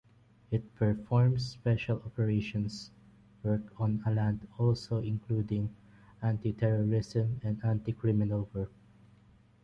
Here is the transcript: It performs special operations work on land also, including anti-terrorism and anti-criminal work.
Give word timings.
It 0.49 0.73
performs 0.73 1.45
special 1.45 1.97
operations 2.03 2.89
work 3.43 3.61
on 3.79 4.01
land 4.03 4.47
also, 4.57 4.97
including 4.97 5.75
anti-terrorism 6.23 7.39
and 7.43 7.63
anti-criminal 7.63 8.49
work. 8.51 8.71